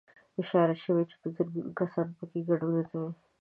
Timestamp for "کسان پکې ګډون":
1.79-2.75